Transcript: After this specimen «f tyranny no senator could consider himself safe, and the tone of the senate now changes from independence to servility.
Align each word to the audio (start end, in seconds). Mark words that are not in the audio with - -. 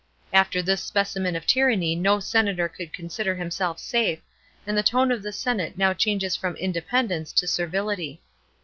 After 0.33 0.63
this 0.63 0.81
specimen 0.83 1.35
«f 1.35 1.45
tyranny 1.45 1.93
no 1.95 2.19
senator 2.19 2.67
could 2.67 2.91
consider 2.91 3.35
himself 3.35 3.77
safe, 3.77 4.17
and 4.65 4.75
the 4.75 4.81
tone 4.81 5.11
of 5.11 5.21
the 5.21 5.31
senate 5.31 5.77
now 5.77 5.93
changes 5.93 6.35
from 6.35 6.55
independence 6.55 7.31
to 7.33 7.45
servility. 7.45 8.19